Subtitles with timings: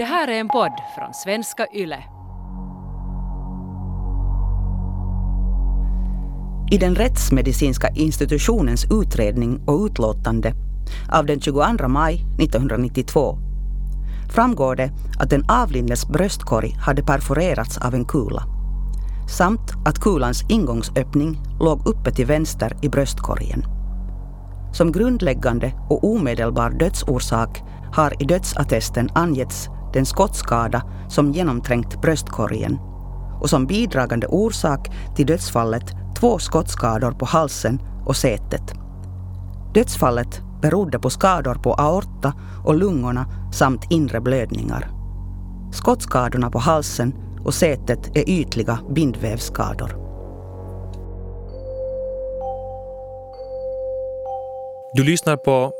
[0.00, 2.04] Det här är en podd från svenska YLE.
[6.70, 10.52] I den rättsmedicinska institutionens utredning och utlåtande
[11.12, 13.38] av den 22 maj 1992
[14.30, 18.42] framgår det att den avlidnes bröstkorg hade perforerats av en kula
[19.28, 23.64] samt att kulans ingångsöppning låg uppe till vänster i bröstkorgen.
[24.72, 27.62] Som grundläggande och omedelbar dödsorsak
[27.92, 32.78] har i dödsattesten angetts den skottskada som genomträngt bröstkorgen
[33.40, 35.84] och som bidragande orsak till dödsfallet
[36.20, 38.74] två skottskador på halsen och sätet.
[39.74, 42.34] Dödsfallet berodde på skador på aorta
[42.64, 44.90] och lungorna samt inre blödningar.
[45.72, 49.96] Skottskadorna på halsen och sätet är ytliga bindvävsskador.
[54.94, 55.72] Du lyssnar på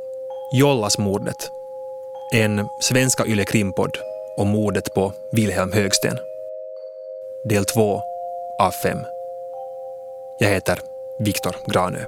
[0.52, 1.51] Jollasmordet,
[2.33, 3.98] en svenska Yle Krimpodd
[4.37, 6.19] om mordet på Wilhelm Högsten.
[7.45, 8.02] Del 2
[8.59, 8.99] av 5.
[10.38, 10.79] Jag heter
[11.18, 11.99] Viktor Granö.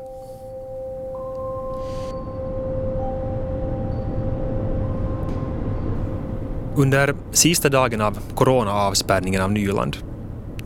[6.76, 9.96] Under sista dagen av coronaavspärrningen av Nyland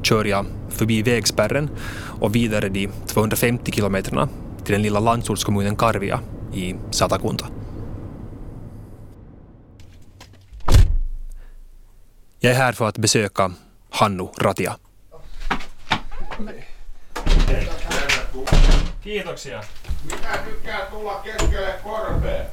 [0.03, 1.71] kör jag förbi vägspärren
[2.21, 4.29] och vidare de 250 kilometerna
[4.65, 6.21] till den lilla landsortskommunen Karvia
[6.55, 7.47] i Satakunta.
[12.41, 13.53] Jag är här för att besöka
[13.91, 14.77] Hannu Ratia.
[19.05, 19.63] Kiitoksia.
[20.91, 22.47] Tulla keskelle?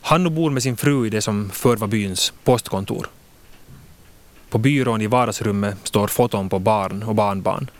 [0.00, 3.08] Hannu bor med sin fru i det som förr var byns postkontor.
[4.50, 7.70] På byrån i vardagsrummet står foton på barn och barnbarn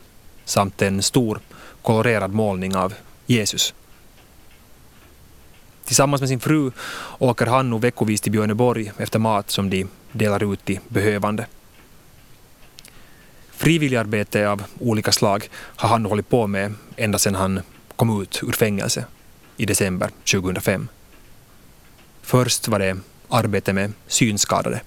[0.44, 1.40] samt en stor
[1.82, 2.94] kolorerad målning av
[3.26, 3.74] Jesus.
[5.86, 6.70] Tillsammans med sin fru
[7.18, 11.46] åker Hannu veckovis till Björneborg efter mat som de delar ut till behövande.
[13.50, 17.60] Frivilligarbete av olika slag har Hannu hållit på med ända sedan han
[17.96, 19.04] kom ut ur fängelse
[19.56, 20.88] i december 2005.
[22.22, 22.96] Först var det
[23.28, 24.80] arbete med synskadade.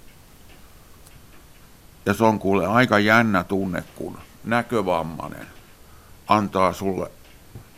[2.04, 5.48] Ja se on kuule aika jännä tunne, kun näkövammainen
[6.28, 7.08] antaa sulle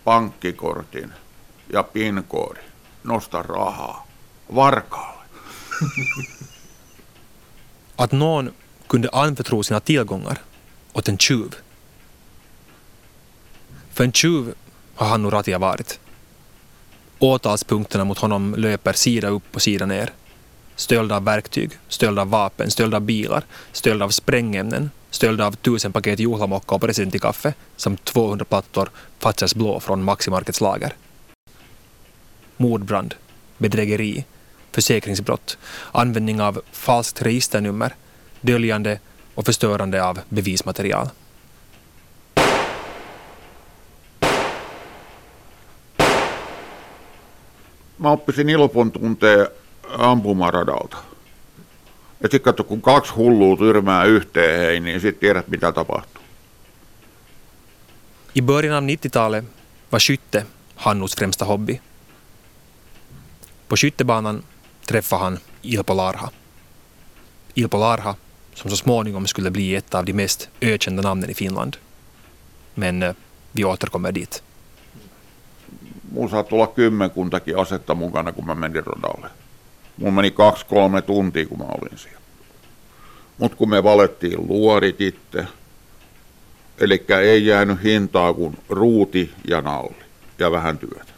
[0.04, 1.12] pankkikortin
[1.74, 2.71] ja PIN-koodin.
[3.02, 4.04] Nosta rahaa.
[4.48, 5.18] Varkaalle.
[7.96, 8.52] Att någon
[8.88, 10.42] kunde anförtro sina tillgångar
[10.94, 11.56] åt en tjuv.
[13.94, 14.54] För en tjuv
[14.96, 16.00] har Hannu Ratia varit.
[17.20, 20.14] Åtalspunkterna mot honom löper sida upp och sida ner.
[20.76, 25.94] Stöld av verktyg, stöld av vapen, stöld av bilar, stöld av sprängämnen, stöld av tusen
[25.94, 28.90] paket juhlamocka och presidentikaffe samt 200 plattor
[29.20, 30.94] Fazers blå från Maximarkets lager.
[32.62, 33.12] Mordbrand,
[33.58, 34.26] bedrägeri,
[34.76, 35.58] försäkringsbrott,
[35.92, 37.96] användning av falskt registernummer,
[38.42, 39.00] döljande
[39.36, 41.10] och förstörande av bevismaterial.
[47.98, 49.48] Mä oppisin Ilpon tuntee
[49.98, 50.98] ampumaradalta.
[52.20, 56.24] Ja sitten katso, kun kaksi hullua tyrmää yhteen hei, niin sitten tiedät, mitä tapahtuu.
[58.36, 59.46] I början av 90-talet
[59.92, 60.46] var skytte
[60.76, 61.80] Hannus främsta hobby.
[63.72, 64.44] På skyttebanan
[64.86, 66.30] träffade han Ilpo Larha.
[67.54, 68.16] Ilpo Larha,
[68.54, 71.78] som så småningom skulle bli ett av de mest ökända namnen i Finland.
[72.74, 73.16] Men eh,
[73.52, 74.44] vi återkommer dit.
[76.14, 79.28] Mulla saattoi olla kymmenkuntakin asetta mukana, kun mä menin radalle.
[79.98, 82.22] Mulla meni kaksi-kolme tuntia, kun mä olin siellä.
[83.38, 85.46] Mutta kun me valettiin luorit itse,
[86.78, 90.04] eli ei jäänyt hintaa kuin ruuti ja nalli
[90.40, 91.12] ja vähän työtä.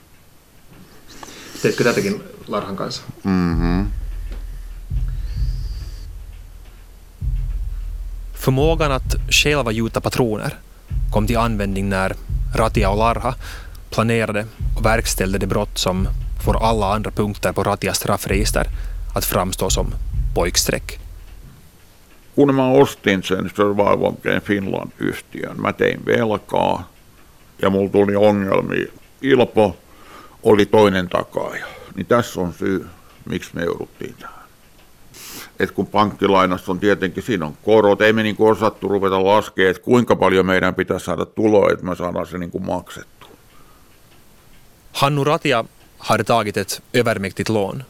[1.61, 3.03] Teetkö tätäkin Larhan kanssa?
[3.21, 3.91] Mhm.
[8.33, 10.57] Förmågan att själva gjuta patroner
[11.11, 12.15] kom till användning när
[12.55, 13.35] Ratia och Larha
[13.89, 14.45] planerade
[14.77, 16.07] och verkställde det brott som
[16.45, 18.67] får alla andra punkter på Ratias straffregister
[19.15, 19.93] att framstå som
[20.35, 20.99] pojkstreck.
[22.35, 26.83] Kun mä ostin sen Survival Game Finland-yhtiön, mä tein velkaa
[27.61, 28.87] ja mulla tuli ongelmia.
[29.21, 29.75] Ilpo
[30.43, 31.65] oli toinen takaaja.
[31.95, 32.87] Niin tässä on syy,
[33.25, 34.43] miksi me jouduttiin tähän.
[35.59, 39.83] Et kun pankkilainassa on tietenkin, siinä on korot, ei me niinku osattu ruveta laskemaan, että
[39.83, 43.29] kuinka paljon meidän pitäisi saada tuloa, että me saadaan se niinku maksettua.
[44.93, 45.65] Hannu Ratia
[45.97, 47.83] hade tagit ett övermäktigt lån.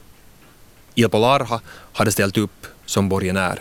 [0.96, 1.60] Ilpo Larha
[1.94, 3.58] hade ställt upp som borgenär.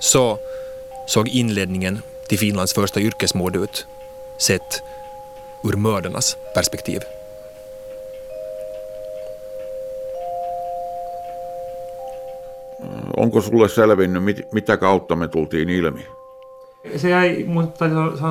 [0.00, 0.38] Så
[1.06, 3.86] såg inledningen till Finlands första yrkesmord ut,
[4.38, 4.82] sett
[5.64, 7.00] ur mördarnas perspektiv.
[13.18, 16.06] Onko sulle selvinnyt, mit, mitä kautta me tultiin ilmi?
[16.96, 17.84] Se jäi, mutta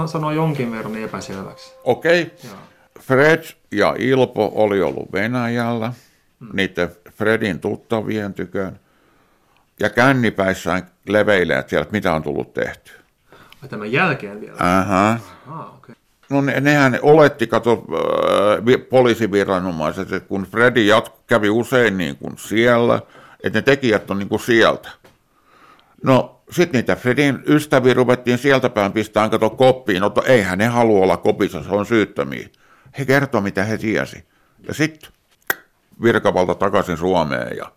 [0.05, 1.73] sanoa jonkin verran epäselväksi.
[1.83, 2.21] Okei.
[2.21, 2.57] Okay.
[2.99, 5.93] Fred ja Ilpo oli ollut Venäjällä,
[6.39, 6.49] mm.
[6.53, 8.79] niiden Fredin tuttavien tykön,
[9.79, 12.91] ja kännipäissään leveilee sieltä, mitä on tullut tehty.
[13.69, 14.55] Tämän jälkeen vielä?
[14.59, 15.17] Aha.
[15.47, 15.95] Aha okay.
[16.29, 22.37] No ne, nehän oletti, kato, äh, poliisiviranomaiset, että kun Fredi jatku, kävi usein niin kuin
[22.37, 23.01] siellä,
[23.47, 24.89] että ne tekijät on niin kuin sieltä.
[26.03, 31.03] No sitten niitä Fredin ystäviä ruvettiin sieltä päin pistämään kato koppiin, no eihän ne halua
[31.03, 32.49] olla kopissa, se on syyttömiä.
[32.97, 34.25] He kertoi, mitä he tiesi.
[34.67, 35.11] Ja sitten
[36.01, 37.71] virkavalta takaisin Suomeen ja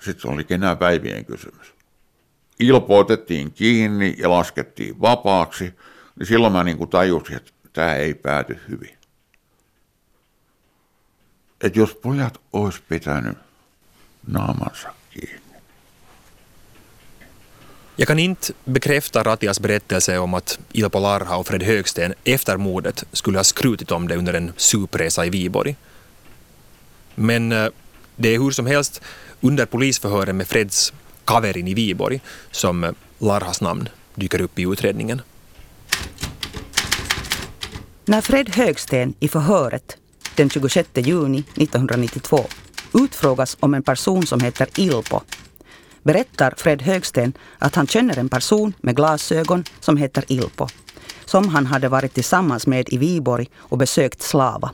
[0.00, 1.74] sitten se oli kenää päivien kysymys.
[2.60, 5.74] Ilpo otettiin kiinni ja laskettiin vapaaksi,
[6.18, 8.96] niin silloin mä niin kuin tajusin, että tämä ei pääty hyvin.
[11.60, 13.38] Että jos pojat olisi pitänyt
[14.26, 15.40] naamansa kiinni.
[17.98, 23.04] Jag kan inte bekräfta Ratias berättelse om att Ilpo Larha och Fred Högsten efter mordet
[23.12, 25.76] skulle ha skrutit om det under en supresa i Viborg.
[27.14, 27.68] Men eh,
[28.16, 29.00] det är hur som helst
[29.40, 30.92] under polisförhören med Freds
[31.24, 32.20] kaverin i Viborg
[32.50, 35.22] som eh, Larhas namn dyker upp i utredningen.
[38.04, 39.96] När Fred Högsten i förhöret
[40.34, 42.46] den 26 juni 1992
[42.96, 45.20] utfrågas om en person som heter Ilpo
[46.02, 50.68] berättar Fred Högsten att han känner en person med glasögon som heter Ilpo
[51.24, 54.70] som han hade varit tillsammans med i Viborg och besökt Slava.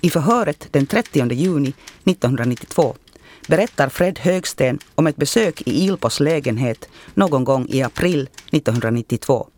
[0.00, 1.72] I förhöret den 30 juni
[2.04, 2.96] 1992
[3.46, 9.48] berättar Fred Högsten om ett besök i Ilpos lägenhet någon gång i april 1992.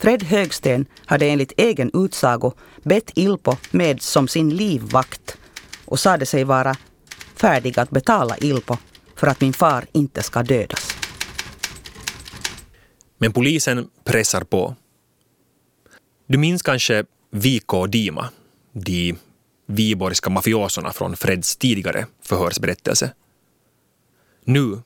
[0.00, 2.52] Fred Högsten hade enligt egen utsago
[2.82, 5.38] bett Ilpo med som sin livvakt
[5.84, 6.76] och sade sig vara
[7.36, 8.76] färdig att betala Ilpo
[9.16, 10.96] för att min far inte ska dödas.
[13.18, 14.76] Men polisen pressar på.
[16.26, 18.30] Du minns kanske Viko och Dima,
[18.72, 19.14] de
[19.66, 23.12] viborgska mafiosorna från Freds tidigare förhörsberättelse.
[24.44, 24.82] Nu,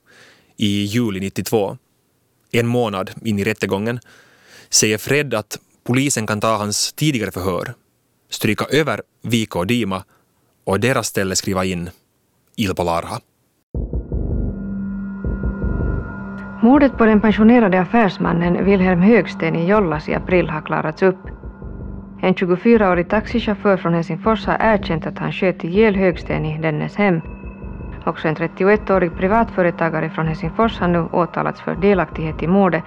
[0.57, 1.79] i juli 92,
[2.51, 4.01] en månad in i rättegången,
[4.75, 7.75] säger Fred att polisen kan ta hans tidigare förhör,
[8.31, 10.05] stryka över Vika och Dima
[10.65, 11.91] och deras ställe skriva in
[12.57, 13.21] Ilpo Larha.
[16.63, 21.19] Mordet på den pensionerade affärsmannen Wilhelm Högsten i Jollas i april har klarats upp.
[22.23, 27.21] En 24-årig taxichaufför från Helsingfors har erkänt att han sköt ihjäl Högsten i dennes hem.
[28.07, 32.83] Också en 31-årig privatföretagare från Helsingfors har nu åtalats för delaktighet i mordet.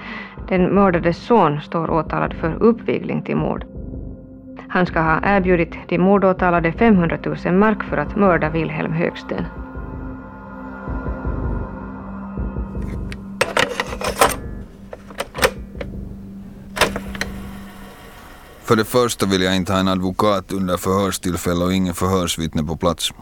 [0.48, 3.66] Den mördades son står åtalad för uppvigling till mord.
[4.68, 9.46] Han ska ha erbjudit de mordåtalade 500 000 mark för att mörda Wilhelm Högsten.
[18.64, 22.75] För det första vill jag inte ha en advokat under förhörstillfälle och ingen förhörsvittne på
[22.75, 23.14] plats.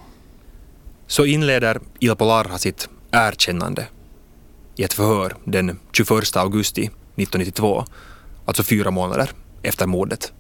[1.08, 3.88] Så inleder Il Polarha sitt erkännande
[4.76, 7.86] i ett förhör den 21 augusti 1992,
[8.46, 9.32] alltså fyra månader
[9.62, 10.34] efter mordet.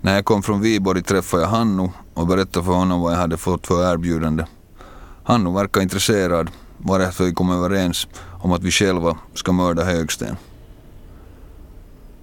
[0.00, 3.36] När jag kom från Viborg träffade jag Hannu och berättade för honom vad jag hade
[3.36, 4.44] fått för erbjudande.
[5.24, 8.06] Hannu verkar intresserad, varefter vi kom överens
[8.40, 10.36] om att vi själva ska mörda Högsten.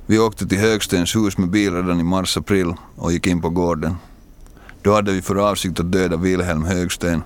[0.06, 3.96] Vi åkte till Högstens hus med bil redan i mars-april och gick in på gården.
[4.82, 7.24] Då hade vi för avsikt att döda Wilhelm Högsten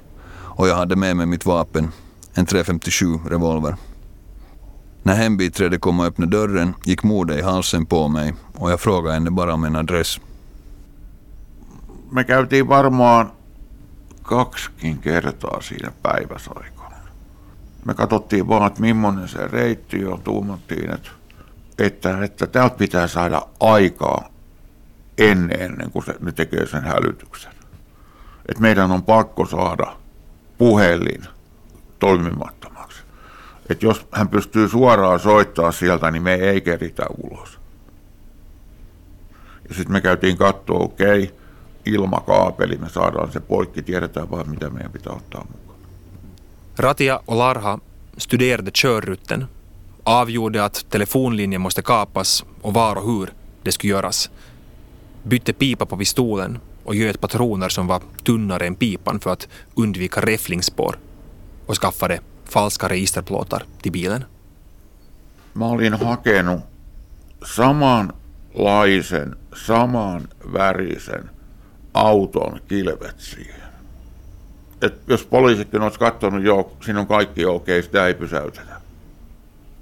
[0.58, 1.92] och jag hade med mig mitt vapen,
[2.34, 3.76] en 357 revolver.
[5.04, 9.14] När hembiträdet kom och öppnade dörren gick mordet i halsen på mig och jag frågade
[9.14, 10.20] henne bara om en adress.
[12.12, 13.32] Me käytiin varmaan
[14.24, 16.96] kaksikin kertaa siinä päiväsaikana.
[17.86, 21.10] Me katsottiin vaan, että millainen se reitti on, tuumattiin, että
[21.80, 24.30] että, että täältä pitää saada aikaa
[25.18, 27.52] ennen, ennen kuin se, ne tekee sen hälytyksen.
[28.50, 29.96] Että meidän on pakko saada
[30.58, 31.24] puhelin
[32.00, 33.04] toimimattomaksi.
[33.70, 37.60] Että jos hän pystyy suoraan soittaa sieltä, niin me ei keritä ulos.
[39.70, 41.36] Ja sitten me käytiin katsoa, okei, okay,
[41.86, 45.80] ilmakaapeli, me saadaan se poikki, tiedetään vaan mitä meidän pitää ottaa mukaan.
[46.78, 47.80] Ratia och Larha
[48.18, 49.48] studerade körrutten
[50.04, 53.34] avgjorde att telefonlinjen måste kapas och var och hur
[53.64, 54.32] det skulle göras.
[55.24, 60.22] Bytte pipa på pistolen och göt patroner som var tunnare än pipan för att undvika
[60.22, 61.00] räfflingsspår
[61.66, 64.26] och skaffade falska registerplåtar till bilen.
[65.54, 66.60] Mä olin hakenut
[67.46, 71.30] samanlaisen, saman värisen
[71.94, 73.62] auton kilvet siihen.
[74.82, 78.82] että jos poliisikin olisi katsonut, joo, siinä on kaikki okei, sitä ei pysäytetä.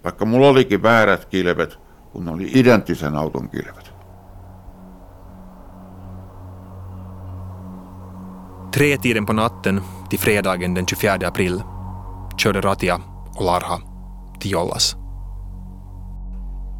[0.03, 1.77] Vaikka mulla olikin väärät kilvet,
[2.11, 3.84] kun oli identtisen auton kilvet.
[8.75, 11.63] Tretiden på natten till fredagen den 24 april
[12.37, 12.99] körde Ratia
[13.35, 13.79] och Larha
[14.39, 14.97] till Jollas.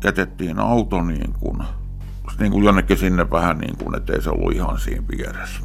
[0.03, 1.63] Jätettiin auto niin kuin,
[2.39, 5.59] niin kuin jonnekin sinne vähän niin kuin, ettei se ollut ihan siinä vieressä.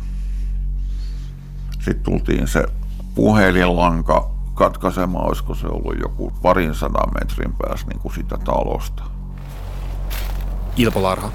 [1.73, 2.67] Sitten tultiin se
[3.15, 9.03] puhelinlanka katkaisemaan, olisiko se ollut joku parin sadan metrin päässä niin kuin sitä talosta.
[10.77, 11.31] Ilpo Larha.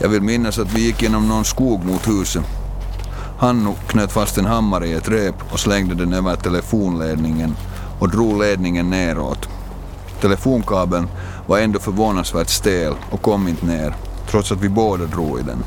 [0.00, 2.59] Jag vill minnas att vi gick genom någon skog mot huset.
[3.40, 7.56] Hannu knöt fast en hammare i ett rep och slängde den över telefonledningen
[7.98, 9.48] och drog ledningen neråt.
[10.20, 11.08] Telefonkabeln
[11.46, 13.94] var ändå förvånansvärt stel och kom inte ner,
[14.30, 15.64] trots att vi båda drog i den.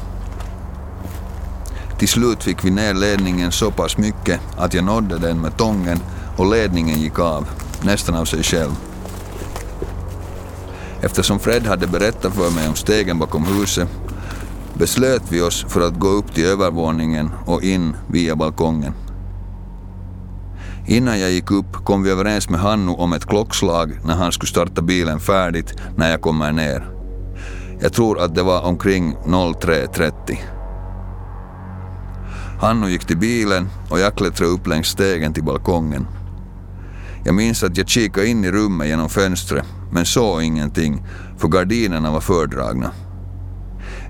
[2.00, 6.00] Till slut fick vi ner ledningen så pass mycket att jag nådde den med tången
[6.38, 7.48] och ledningen gick av,
[7.82, 8.72] nästan av sig själv.
[11.02, 13.90] Eftersom Fred hade berättat för mig om stegen bakom huset
[14.84, 18.94] beslöt vi oss för att gå upp till övervåningen och in via balkongen.
[20.88, 24.50] Innan jag gick upp kom vi överens med Hannu om ett klockslag när han skulle
[24.50, 26.88] starta bilen färdigt när jag kommer ner.
[27.82, 30.38] Jag tror att det var omkring 03.30.
[32.62, 36.08] Hannu gick till bilen och jag klättrade upp längs stegen till balkongen.
[37.26, 41.06] Jag minns att jag kikade in i rummet genom fönstret men såg ingenting
[41.38, 42.92] för gardinerna var fördragna.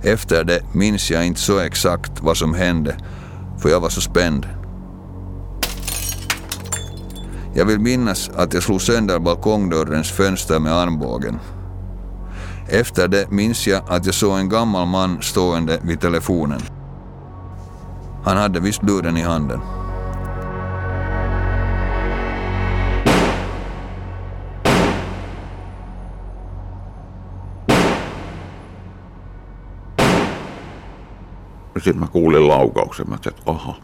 [0.04, 2.96] Efter det minns jag inte så exakt vad som hände
[3.60, 4.48] för jag var så spänd.
[7.56, 11.40] Jag vill minnas att jag slog sönder balkongdörrens fönster med armbågen.
[12.70, 16.62] Efter det minns jag att jag såg en gammal man stående vid telefonen.
[18.24, 19.60] Han hade visst luren i handen.
[31.74, 33.76] Sitten mä kuulin laukauksen, mä että aha.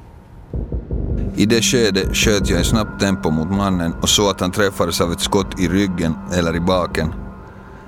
[1.38, 5.01] I det skedet sköt jag i snabbt tempo mot mannen och såg att han träffades
[5.01, 7.13] av ett skott i ryggen eller i baken.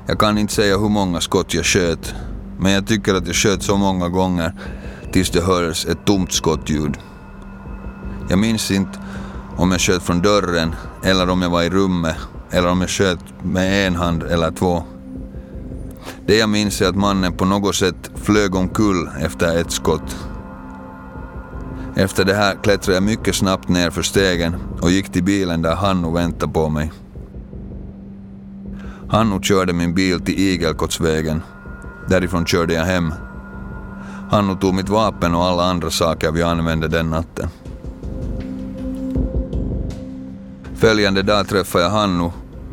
[0.08, 2.16] Jag kan inte säga hur många skott jag sköt,
[2.60, 4.54] men jag tycker att jag sköt så många gånger
[5.12, 6.98] tills det hördes ett tomt skottljud.
[8.30, 9.00] Jag minns inte
[9.58, 12.16] om jag sköt från dörren eller om jag var i rummet
[12.52, 14.84] eller om jag sköt med en hand eller två.
[16.26, 20.18] Det jag minns är att mannen på något sätt flög omkull efter ett skott.
[21.96, 25.76] Efter det här klättrade jag mycket snabbt ner för stegen och gick till bilen där
[25.76, 26.92] Hannu väntade på mig.
[29.10, 31.42] Hannu körde min bil till Igelkottsvägen.
[32.10, 33.14] Därifrån körde jag hem.
[34.30, 37.50] Hannu tog mitt vapen och alla andra saker vi använde den natten.
[40.76, 42.32] Följande dag träffade jag Hannu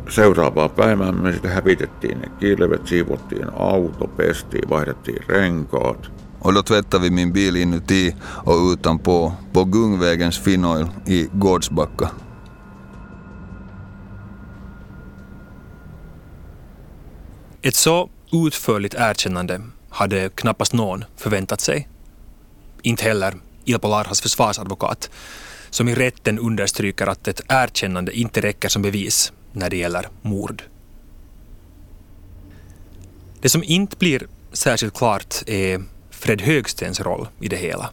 [0.09, 6.11] Seuraavaa päivää me sitten hävitettiin ne kilvet, siivottiin auto, pestiin, vaihdettiin renkaat.
[6.41, 12.09] och då tvättade vi min bil inuti och utanpå på Gungvägens Finoil i Gårdsbacka.
[17.61, 21.87] Ett så utförligt erkännande hade knappast någon förväntat sig.
[22.81, 23.33] Inte heller
[23.65, 25.09] Ilpo Larhas försvarsadvokat,
[25.69, 30.63] som i rätten understryker att ett erkännande inte räcker som bevis när det gäller mord.
[33.41, 37.89] Det som inte blir särskilt klart är Fred Högstens roll i det hela.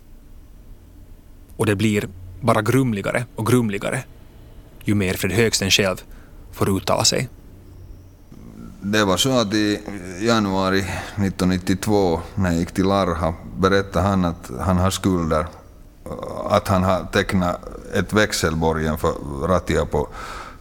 [1.56, 2.08] Och det blir
[2.40, 4.04] bara grumligare och grumligare
[4.86, 6.02] ju mer Fred Högsten själv
[6.52, 7.28] får uttala sig.
[8.80, 9.80] Det var så att i
[10.20, 15.46] januari 1992 när jag gick till Larha berättade han att han har skulder.
[16.50, 17.60] Att han har tecknat
[17.94, 19.12] ett växelborgen för
[19.48, 20.08] Ratia på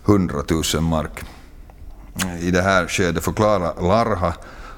[0.06, 0.44] 100
[0.74, 1.24] 000 mark.
[2.40, 4.34] I det här skedet förklarar Larha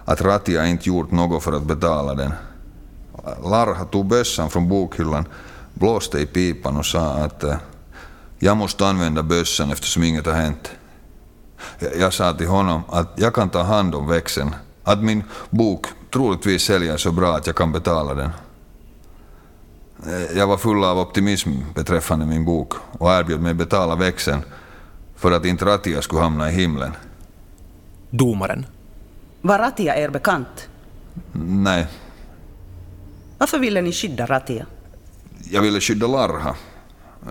[0.06, 2.34] att Ratia inte gjort något för att betala den.
[3.44, 5.26] Larha tog bössan från bokhyllan,
[5.74, 7.56] blåste i pipan och sa att eh,
[8.40, 10.72] jag måste använda bössan eftersom inget har hänt.
[12.00, 16.64] Jag sa till honom att jag kan ta hand om växeln, att min bok troligtvis
[16.64, 18.32] säljer så bra att jag kan betala den.
[20.06, 24.42] Eh, jag var full av optimism beträffande min bok och erbjöd mig betala växeln
[25.18, 26.92] för att inte Ratia skulle hamna i himlen.
[28.10, 28.66] Domaren.
[29.42, 30.70] Var Ratia er bekant?
[31.46, 31.88] Nej,
[33.38, 34.66] Varför ville ni skydda Ratia?
[35.52, 36.56] jag ville skydda Larha.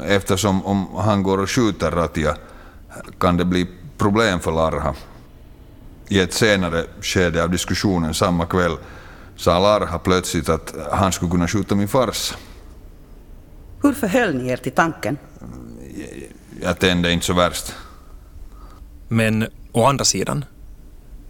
[0.07, 2.37] Eftersom om han går och skjuter Ratia
[3.19, 3.66] kan det bli
[3.99, 4.95] problem för Larha.
[6.09, 8.76] I ett senare skede av diskussionen samma kväll
[9.37, 12.35] sa Larha plötsligt att han skulle kunna skjuta min farsa.
[13.83, 15.19] Hur förhöll ni er till tanken?
[16.62, 17.75] Jag tände inte så värst.
[19.08, 20.44] Men å andra sidan,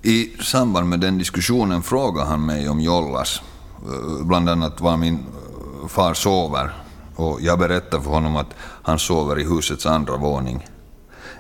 [0.03, 3.43] I samband med den diskussionen frågade han mig om Jollas,
[3.83, 6.71] eh, bland annat var min eh, far sover
[7.17, 10.67] och jag berättade för honom att han sover i husets andra våning.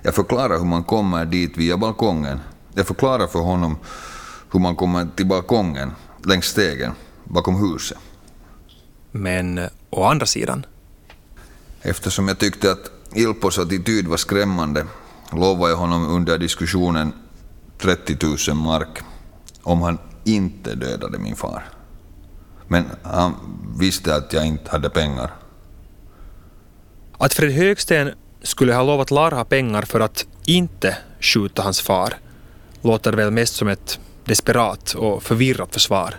[0.02, 2.40] Jag förklarade hur man kommer dit via balkongen.
[2.74, 3.78] Jag förklarade för honom
[4.52, 5.92] hur man kommer till balkongen
[6.24, 6.92] längs stegen
[7.24, 7.98] bakom huset.
[9.12, 10.66] men å andra sidan,
[11.82, 14.86] Eftersom jag tyckte att Ilpos attityd var skrämmande
[15.32, 17.12] lovade jag honom under diskussionen
[17.78, 18.16] 30
[18.48, 19.02] 000 mark
[19.62, 21.62] om han inte dödade min far.
[22.68, 23.34] Men han
[23.78, 25.30] visste att jag inte hade pengar.
[27.18, 28.10] att Fred Högsten
[28.42, 32.14] skulle ha lovat Larha pengar för att inte skjuta hans far
[32.82, 36.14] låter väl mest som ett desperat och förvirrat försvar.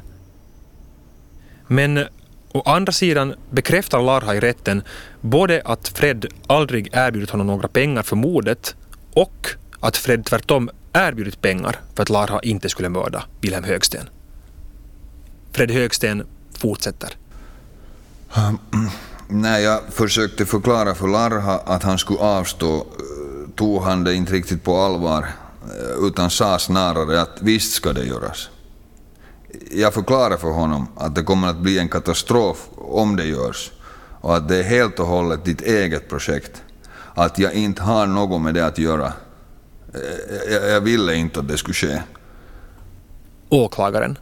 [1.68, 2.06] Men
[2.54, 4.82] å andra sidan bekräftar Larha i rätten
[5.22, 8.76] både att Fred aldrig erbjudit honom några pengar för mordet
[9.14, 9.48] och
[9.80, 14.10] att Fred tvärtom erbjudit pengar för att Larha inte skulle mörda Wilhelm Högsten.
[15.52, 16.24] Fred Högsten
[16.58, 17.10] fortsätter.
[18.36, 18.90] Ähm,
[19.30, 22.84] När jag försökte förklara för Larha att han skulle avstå äh,
[23.56, 28.06] tog han det inte riktigt på allvar äh, utan sa snarare att visst ska det
[28.06, 28.50] göras.
[29.72, 33.72] Jag förklarade för honom att det kommer att bli en katastrof om det görs
[34.22, 36.62] och att det är helt och hållet ditt eget projekt.
[37.14, 39.14] Att jag inte har något med det att göra.
[39.94, 42.02] Eh, Jag, jag ville inte att det skulle ske.
[43.50, 44.18] Åklagaren.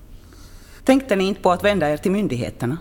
[0.84, 2.77] Tänkte ni inte på att vända er till myndigheterna?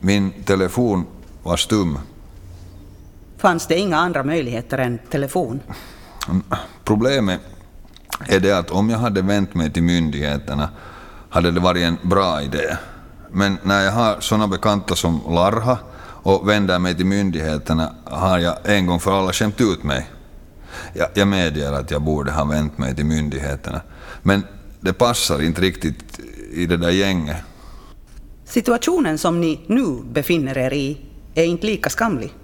[0.00, 1.06] Min telefon
[1.42, 1.98] var stum.
[3.38, 5.60] Fanns det inga andra möjligheter än telefon?
[6.84, 7.40] Problemet
[8.26, 10.68] är det att om jag hade vänt mig till myndigheterna
[11.30, 12.76] hade det varit en bra idé.
[13.30, 15.78] Men när jag har såna bekanta som Larha
[16.22, 20.10] och vänder mig till myndigheterna har jag en gång för alla skämt ut mig.
[20.94, 23.80] Jag, jag medger att jag borde ha vänt mig till myndigheterna.
[24.22, 24.42] Men
[24.80, 26.20] det passar inte riktigt
[26.52, 27.36] i det där gänget.
[28.44, 30.98] Situationen som ni nu befinner er i
[31.34, 32.34] är inte lika skamlig.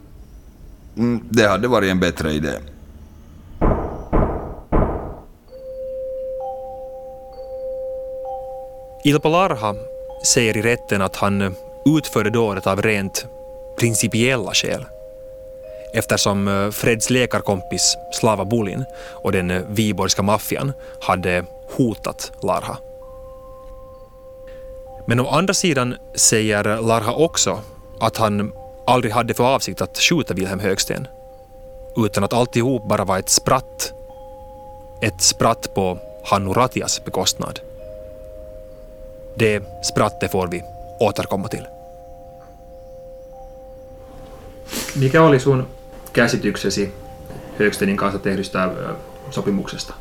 [0.96, 2.52] Mm, Det hade varit en bättre idé.
[9.04, 9.76] Ilpo Larha
[10.22, 13.26] säger i rätten att han utförde dådet av rent
[13.78, 14.84] principiella skäl.
[15.94, 21.44] Eftersom Freds läkarkompis Slava Bulin och den viborgska maffian hade
[21.76, 22.76] hotat Larha.
[25.06, 27.60] Men å andra sidan säger Larha också
[28.00, 28.52] att han
[28.86, 31.06] aldrig hade för avsikt att skjuta Wilhelm Högsten,
[31.96, 33.92] utan att alltihop bara var ett spratt.
[35.00, 37.60] Ett spratt på Hannu Ratias bekostnad.
[39.38, 40.64] Det sprattet får vi
[41.00, 41.66] återkomma till.
[44.96, 45.68] Mikä oli sun
[46.12, 46.94] käsityksesi
[47.58, 48.70] Högstenin kanssa tehdystä
[49.30, 49.94] sopimuksesta?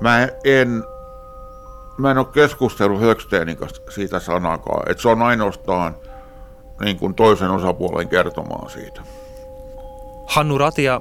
[0.00, 0.84] Mä en,
[1.98, 4.90] mä en ole keskustellut Högstenin kanssa siitä sanakaan.
[4.90, 5.96] Että se on ainoastaan
[6.80, 9.02] niin kuin toisen osapuolen kertomaan siitä.
[10.26, 11.00] Hannu Ratia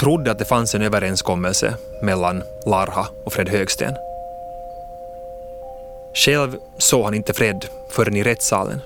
[0.00, 4.07] trodde att det fanns en överenskommelse mellan Larha och Fred Högsten.
[6.14, 8.80] Själv såg han inte Fred förrän i rättssalen.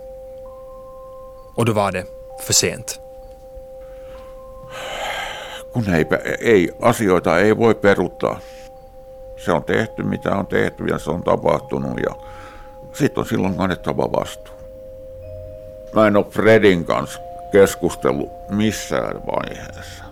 [1.55, 2.05] Och då var det
[2.41, 3.01] för sent.
[5.73, 6.07] Kun ei,
[6.41, 8.41] ei, asioita ei voi peruttaa.
[9.45, 12.15] Se on tehty, mitä on tehty ja se on tapahtunut ja
[12.93, 14.55] sitten on silloin kannettava vastuu.
[15.95, 17.21] Mä en ole Fredin kanssa
[17.53, 20.12] keskustellut missään vaiheessa.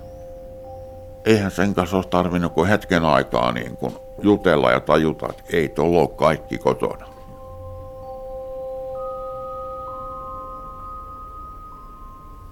[1.25, 5.69] Eihän sen kanssa ole tarvinnut kuin hetken aikaa niin kuin jutella ja tajuta, että ei
[5.69, 7.07] tuolla ole kaikki kotona.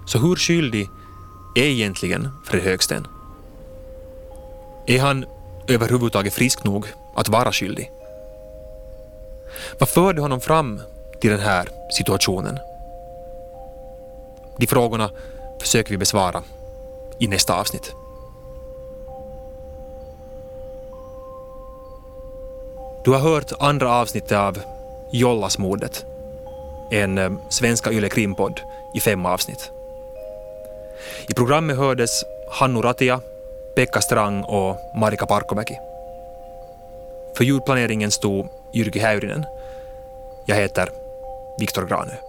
[0.05, 0.89] Så hur skyldig
[1.55, 3.07] är egentligen Fred Högsten?
[4.87, 5.25] Är han
[5.67, 7.91] överhuvudtaget frisk nog att vara skyldig?
[9.79, 10.81] Vad förde honom fram
[11.21, 12.59] till den här situationen?
[14.57, 15.09] De frågorna
[15.61, 16.43] försöker vi besvara
[17.19, 17.98] i nästa avsnitt.
[23.03, 24.61] Du har hört andra avsnittet av
[25.11, 26.05] Jollasmordet,
[26.91, 28.61] en eh, svenska Yle Krimpodd
[28.93, 29.71] i fem avsnitt.
[31.29, 33.21] I programmet hördes Hannu Ratia,
[33.75, 35.79] Pekka Strang och Marika Parkomäki.
[37.37, 39.45] För ljudplaneringen stod Jyrki Häyrinen.
[40.45, 40.89] Jag heter
[41.59, 42.28] Viktor Granö.